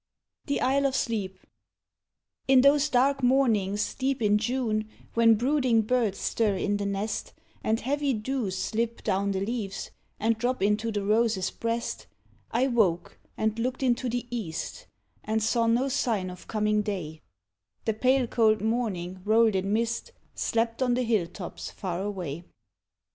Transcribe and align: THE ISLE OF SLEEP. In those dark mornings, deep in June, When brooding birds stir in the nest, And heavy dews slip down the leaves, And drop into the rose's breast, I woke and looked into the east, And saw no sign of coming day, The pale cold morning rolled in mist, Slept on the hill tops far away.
THE 0.47 0.61
ISLE 0.61 0.87
OF 0.87 0.95
SLEEP. 0.95 1.37
In 2.47 2.61
those 2.61 2.89
dark 2.89 3.21
mornings, 3.21 3.93
deep 3.93 4.19
in 4.19 4.39
June, 4.39 4.89
When 5.13 5.35
brooding 5.35 5.83
birds 5.83 6.17
stir 6.17 6.55
in 6.57 6.77
the 6.77 6.87
nest, 6.87 7.33
And 7.63 7.79
heavy 7.81 8.11
dews 8.15 8.57
slip 8.57 9.03
down 9.03 9.29
the 9.29 9.41
leaves, 9.45 9.91
And 10.19 10.39
drop 10.39 10.63
into 10.63 10.91
the 10.91 11.05
rose's 11.05 11.51
breast, 11.51 12.07
I 12.49 12.65
woke 12.65 13.19
and 13.37 13.59
looked 13.59 13.83
into 13.83 14.09
the 14.09 14.25
east, 14.35 14.87
And 15.23 15.43
saw 15.43 15.67
no 15.67 15.87
sign 15.87 16.31
of 16.31 16.47
coming 16.47 16.81
day, 16.81 17.21
The 17.85 17.93
pale 17.93 18.25
cold 18.25 18.59
morning 18.63 19.21
rolled 19.23 19.53
in 19.55 19.71
mist, 19.71 20.13
Slept 20.33 20.81
on 20.81 20.95
the 20.95 21.03
hill 21.03 21.27
tops 21.27 21.69
far 21.69 22.01
away. 22.01 22.43